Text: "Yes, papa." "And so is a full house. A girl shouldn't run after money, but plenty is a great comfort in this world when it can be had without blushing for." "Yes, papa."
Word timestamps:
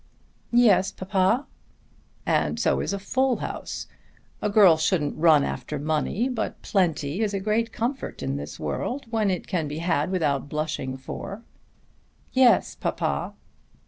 "Yes, 0.51 0.91
papa." 0.91 1.45
"And 2.25 2.59
so 2.59 2.79
is 2.79 2.91
a 2.91 2.97
full 2.97 3.35
house. 3.35 3.85
A 4.41 4.49
girl 4.49 4.75
shouldn't 4.77 5.15
run 5.15 5.43
after 5.43 5.77
money, 5.77 6.27
but 6.27 6.59
plenty 6.63 7.21
is 7.21 7.35
a 7.35 7.39
great 7.39 7.71
comfort 7.71 8.23
in 8.23 8.35
this 8.35 8.59
world 8.59 9.05
when 9.11 9.29
it 9.29 9.45
can 9.45 9.67
be 9.67 9.77
had 9.77 10.09
without 10.09 10.49
blushing 10.49 10.97
for." 10.97 11.43
"Yes, 12.33 12.73
papa." 12.73 13.35